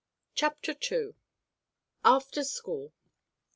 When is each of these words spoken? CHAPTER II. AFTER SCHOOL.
CHAPTER 0.33 0.75
II. 0.91 1.13
AFTER 2.03 2.43
SCHOOL. 2.43 2.91